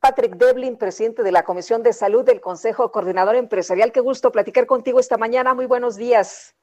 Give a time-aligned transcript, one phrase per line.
[0.00, 3.92] Patrick Devlin, presidente de la Comisión de Salud del Consejo Coordinador Empresarial.
[3.92, 5.54] Qué gusto platicar contigo esta mañana.
[5.54, 6.54] Muy buenos días.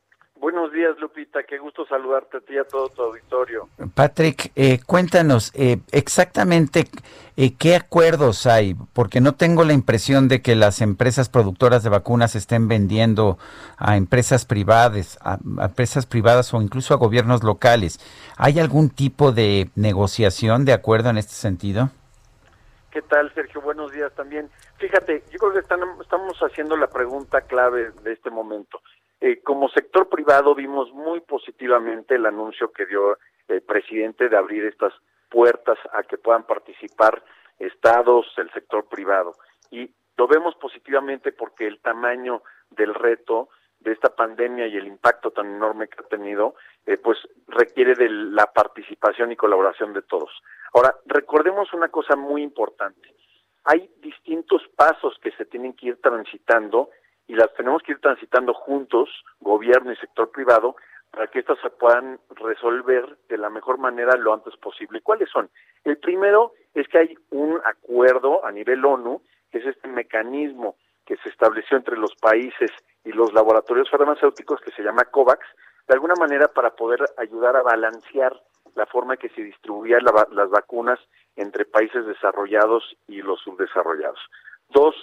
[0.44, 1.40] Buenos días, Lupita.
[1.48, 3.70] Qué gusto saludarte a ti y a todo tu auditorio.
[3.94, 6.86] Patrick, eh, cuéntanos eh, exactamente
[7.38, 11.92] eh, qué acuerdos hay, porque no tengo la impresión de que las empresas productoras de
[11.92, 13.38] vacunas estén vendiendo
[13.78, 18.02] a empresas privadas, a, a empresas privadas o incluso a gobiernos locales.
[18.36, 21.90] ¿Hay algún tipo de negociación, de acuerdo en este sentido?
[22.94, 23.60] ¿Qué tal, Sergio?
[23.60, 24.52] Buenos días también.
[24.78, 28.82] Fíjate, yo creo que están, estamos haciendo la pregunta clave de este momento.
[29.20, 33.18] Eh, como sector privado vimos muy positivamente el anuncio que dio
[33.48, 34.94] el presidente de abrir estas
[35.30, 37.24] puertas a que puedan participar
[37.58, 39.34] estados, el sector privado.
[39.72, 43.50] Y lo vemos positivamente porque el tamaño del reto
[43.84, 47.18] de esta pandemia y el impacto tan enorme que ha tenido, eh, pues
[47.48, 50.32] requiere de la participación y colaboración de todos.
[50.74, 53.14] Ahora, recordemos una cosa muy importante.
[53.66, 56.90] Hay distintos pasos que se tienen que ir transitando
[57.28, 60.76] y las tenemos que ir transitando juntos, gobierno y sector privado,
[61.12, 65.02] para que estas se puedan resolver de la mejor manera lo antes posible.
[65.02, 65.50] ¿Cuáles son?
[65.84, 71.18] El primero es que hay un acuerdo a nivel ONU, que es este mecanismo que
[71.18, 72.72] se estableció entre los países
[73.04, 75.46] y los laboratorios farmacéuticos que se llama COVAX,
[75.88, 78.34] de alguna manera para poder ayudar a balancear
[78.76, 81.00] la forma que se distribuían las vacunas
[81.36, 84.20] entre países desarrollados y los subdesarrollados.
[84.70, 84.96] Dos,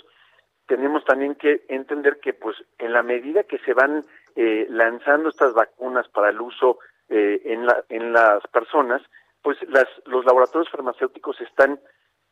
[0.67, 4.05] tenemos también que entender que pues en la medida que se van
[4.37, 9.03] eh, lanzando estas vacunas para el uso eh, en, la, en las personas,
[9.43, 11.81] pues las, los laboratorios farmacéuticos están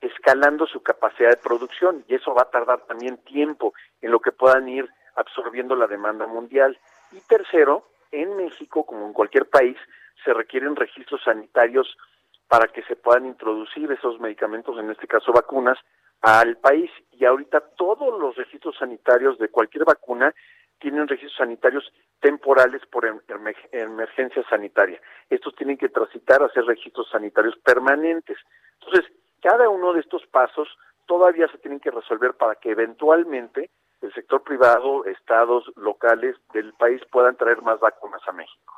[0.00, 4.32] escalando su capacidad de producción y eso va a tardar también tiempo en lo que
[4.32, 6.78] puedan ir absorbiendo la demanda mundial.
[7.12, 9.76] Y tercero, en México, como en cualquier país,
[10.24, 11.96] se requieren registros sanitarios
[12.48, 15.78] para que se puedan introducir esos medicamentos, en este caso vacunas,
[16.22, 20.34] al país y ahorita todos los registros sanitarios de cualquier vacuna
[20.80, 23.20] tienen registros sanitarios temporales por em,
[23.72, 25.00] emergencia sanitaria.
[25.28, 28.38] Estos tienen que transitar a ser registros sanitarios permanentes.
[28.80, 29.10] Entonces,
[29.42, 30.68] cada uno de estos pasos
[31.06, 33.70] todavía se tienen que resolver para que eventualmente
[34.00, 38.74] el sector privado, estados locales del país puedan traer más vacunas a México.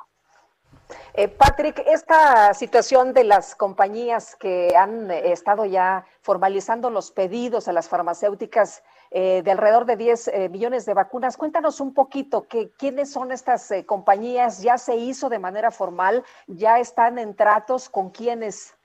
[1.13, 7.67] Eh, Patrick, esta situación de las compañías que han eh, estado ya formalizando los pedidos
[7.67, 12.71] a las farmacéuticas eh, de alrededor de 10 millones de vacunas, cuéntanos un poquito que,
[12.77, 18.11] quiénes son estas compañías, ya se hizo de manera formal, ya están en tratos con
[18.11, 18.77] quiénes.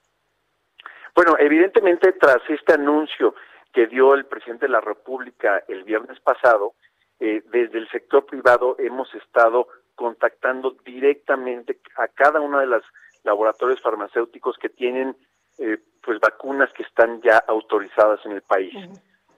[1.15, 3.35] Bueno, evidentemente tras este anuncio
[3.77, 6.73] que dio el presidente de la República el viernes pasado,
[7.19, 12.83] desde el sector privado hemos estado contactando directamente a cada uno de los
[13.23, 15.15] laboratorios farmacéuticos que tienen
[15.59, 18.75] eh, pues vacunas que están ya autorizadas en el país,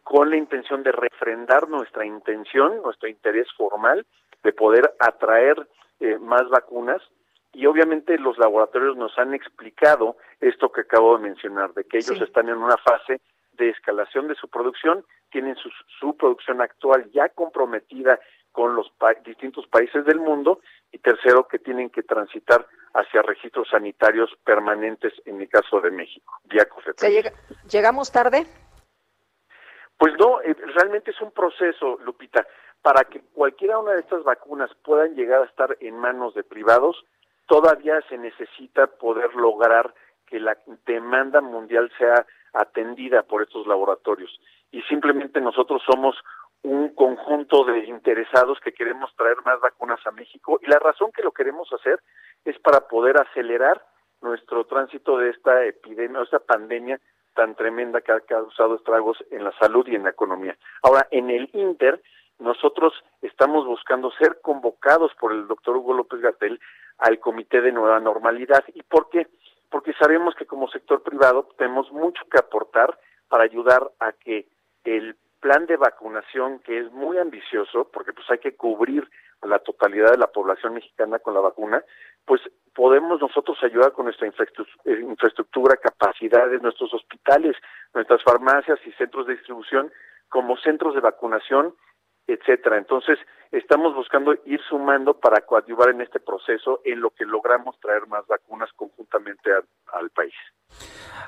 [0.04, 4.06] con la intención de refrendar nuestra intención, nuestro interés formal
[4.44, 7.02] de poder atraer eh, más vacunas.
[7.52, 12.20] Y obviamente los laboratorios nos han explicado esto que acabo de mencionar, de que ellos
[12.20, 13.20] están en una fase
[13.58, 15.70] de escalación de su producción, tienen su,
[16.00, 18.18] su producción actual ya comprometida
[18.52, 18.90] con los
[19.24, 20.60] distintos países del mundo
[20.90, 26.40] y tercero que tienen que transitar hacia registros sanitarios permanentes en el caso de México,
[26.44, 26.66] vía
[27.70, 28.46] ¿Llegamos tarde?
[29.96, 32.46] Pues no, eh, realmente es un proceso, Lupita,
[32.82, 37.04] para que cualquiera una de estas vacunas puedan llegar a estar en manos de privados,
[37.46, 39.92] todavía se necesita poder lograr
[40.26, 44.40] que la demanda mundial sea atendida por estos laboratorios.
[44.70, 46.16] Y simplemente nosotros somos
[46.62, 51.22] un conjunto de interesados que queremos traer más vacunas a México y la razón que
[51.22, 52.00] lo queremos hacer
[52.44, 53.84] es para poder acelerar
[54.20, 57.00] nuestro tránsito de esta epidemia, esta pandemia
[57.34, 60.56] tan tremenda que ha causado estragos en la salud y en la economía.
[60.82, 62.02] Ahora, en el Inter,
[62.40, 62.92] nosotros
[63.22, 66.58] estamos buscando ser convocados por el doctor Hugo López Gatel
[66.98, 68.64] al Comité de Nueva Normalidad.
[68.74, 69.28] ¿Y por qué?
[69.70, 72.98] Porque sabemos que como sector privado tenemos mucho que aportar
[73.28, 74.46] para ayudar a que
[74.84, 79.08] el plan de vacunación que es muy ambicioso, porque pues hay que cubrir
[79.42, 81.84] la totalidad de la población mexicana con la vacuna,
[82.24, 82.40] pues
[82.74, 87.56] podemos nosotros ayudar con nuestra eh, infraestructura, capacidades, nuestros hospitales,
[87.94, 89.92] nuestras farmacias y centros de distribución
[90.28, 91.74] como centros de vacunación,
[92.28, 92.78] etcétera.
[92.78, 93.18] Entonces,
[93.50, 98.26] estamos buscando ir sumando para coadyuvar en este proceso en lo que logramos traer más
[98.26, 99.50] vacunas conjuntamente
[99.92, 100.34] al país.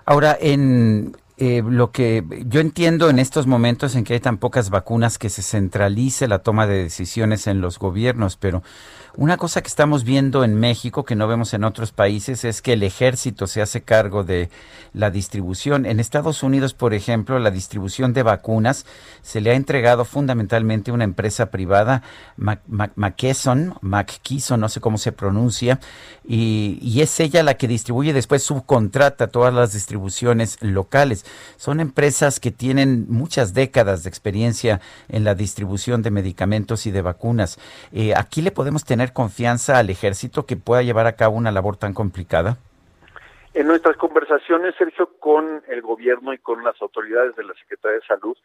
[0.04, 4.68] Ahora, en eh, lo que yo entiendo en estos momentos en que hay tan pocas
[4.68, 8.62] vacunas que se centralice la toma de decisiones en los gobiernos, pero
[9.16, 12.74] una cosa que estamos viendo en México que no vemos en otros países es que
[12.74, 14.50] el ejército se hace cargo de
[14.92, 15.84] la distribución.
[15.84, 18.86] En Estados Unidos, por ejemplo, la distribución de vacunas
[19.22, 22.02] se le ha entregado fundamentalmente a una empresa privada,
[22.36, 25.80] McKesson, McKesson, no sé cómo se pronuncia,
[26.26, 31.24] y, y es ella la que distribuye, después subcontrata todas las distribuciones locales.
[31.56, 37.02] Son empresas que tienen muchas décadas de experiencia en la distribución de medicamentos y de
[37.02, 37.58] vacunas.
[37.92, 41.76] Eh, aquí le podemos tener confianza al ejército que pueda llevar a cabo una labor
[41.76, 42.58] tan complicada?
[43.52, 48.06] En nuestras conversaciones, Sergio, con el gobierno y con las autoridades de la Secretaría de
[48.06, 48.36] Salud,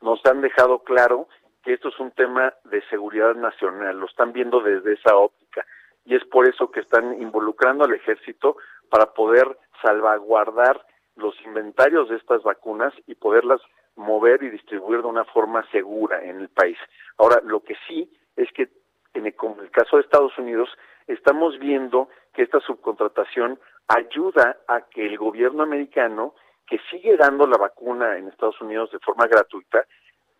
[0.00, 1.28] nos han dejado claro
[1.62, 5.64] que esto es un tema de seguridad nacional, lo están viendo desde esa óptica
[6.04, 8.56] y es por eso que están involucrando al ejército
[8.90, 10.84] para poder salvaguardar
[11.16, 13.60] los inventarios de estas vacunas y poderlas
[13.96, 16.78] mover y distribuir de una forma segura en el país.
[17.18, 18.68] Ahora, lo que sí es que
[19.14, 20.68] en el, el caso de Estados Unidos,
[21.06, 23.58] estamos viendo que esta subcontratación
[23.88, 26.34] ayuda a que el gobierno americano,
[26.66, 29.84] que sigue dando la vacuna en Estados Unidos de forma gratuita,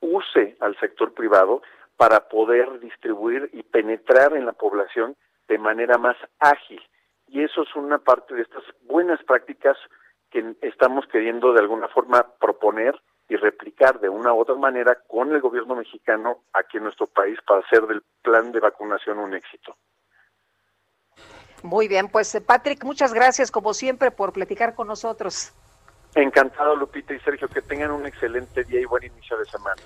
[0.01, 1.63] use al sector privado
[1.97, 5.17] para poder distribuir y penetrar en la población
[5.47, 6.83] de manera más ágil.
[7.29, 9.77] Y eso es una parte de estas buenas prácticas
[10.35, 15.33] que estamos queriendo de alguna forma proponer y replicar de una u otra manera con
[15.33, 19.77] el gobierno mexicano aquí en nuestro país para hacer del plan de vacunación un éxito.
[21.63, 25.55] Muy bien, pues eh, Patrick, muchas gracias como siempre por platicar con nosotros.
[26.17, 29.81] Encantado, Lupita y Sergio, que tengan un excelente día y buen inicio de semana.